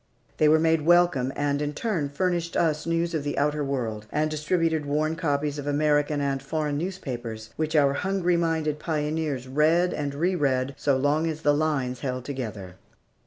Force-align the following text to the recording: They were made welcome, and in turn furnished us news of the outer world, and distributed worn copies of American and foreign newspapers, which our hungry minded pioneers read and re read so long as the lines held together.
They 0.37 0.49
were 0.49 0.57
made 0.57 0.81
welcome, 0.81 1.31
and 1.35 1.61
in 1.61 1.73
turn 1.73 2.09
furnished 2.09 2.57
us 2.57 2.87
news 2.87 3.13
of 3.13 3.23
the 3.23 3.37
outer 3.37 3.63
world, 3.63 4.07
and 4.11 4.31
distributed 4.31 4.83
worn 4.83 5.15
copies 5.15 5.59
of 5.59 5.67
American 5.67 6.19
and 6.21 6.41
foreign 6.41 6.75
newspapers, 6.79 7.51
which 7.55 7.75
our 7.75 7.93
hungry 7.93 8.35
minded 8.35 8.79
pioneers 8.79 9.47
read 9.47 9.93
and 9.93 10.15
re 10.15 10.33
read 10.33 10.73
so 10.75 10.97
long 10.97 11.27
as 11.27 11.43
the 11.43 11.53
lines 11.53 11.99
held 11.99 12.25
together. 12.25 12.77